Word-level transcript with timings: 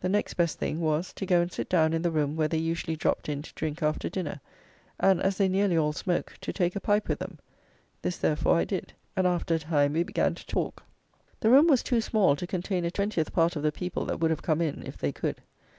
The 0.00 0.08
next 0.08 0.32
best 0.32 0.58
thing 0.58 0.80
was, 0.80 1.12
to 1.12 1.26
go 1.26 1.42
and 1.42 1.52
sit 1.52 1.68
down 1.68 1.92
in 1.92 2.00
the 2.00 2.10
room 2.10 2.36
where 2.36 2.48
they 2.48 2.56
usually 2.56 2.96
dropped 2.96 3.28
in 3.28 3.42
to 3.42 3.52
drink 3.52 3.82
after 3.82 4.08
dinner; 4.08 4.40
and, 4.98 5.20
as 5.20 5.36
they 5.36 5.46
nearly 5.46 5.76
all 5.76 5.92
smoke, 5.92 6.38
to 6.40 6.54
take 6.54 6.74
a 6.74 6.80
pipe 6.80 7.06
with 7.06 7.18
them. 7.18 7.38
This, 8.00 8.16
therefore, 8.16 8.56
I 8.56 8.64
did; 8.64 8.94
and, 9.14 9.26
after 9.26 9.56
a 9.56 9.58
time, 9.58 9.92
we 9.92 10.04
began 10.04 10.34
to 10.34 10.46
talk. 10.46 10.84
The 11.40 11.50
room 11.50 11.66
was 11.66 11.82
too 11.82 12.00
small 12.00 12.34
to 12.36 12.46
contain 12.46 12.86
a 12.86 12.90
twentieth 12.90 13.34
part 13.34 13.56
of 13.56 13.62
the 13.62 13.70
people 13.70 14.06
that 14.06 14.20
would 14.20 14.30
have 14.30 14.40
come 14.40 14.62
in 14.62 14.84
if 14.86 14.96
they 14.96 15.12
could. 15.12 15.42